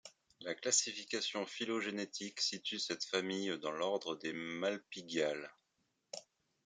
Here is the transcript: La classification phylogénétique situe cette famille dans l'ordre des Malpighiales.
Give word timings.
La 0.39 0.55
classification 0.55 1.45
phylogénétique 1.45 2.41
situe 2.41 2.79
cette 2.79 3.03
famille 3.05 3.55
dans 3.59 3.69
l'ordre 3.71 4.15
des 4.15 4.33
Malpighiales. 4.33 5.53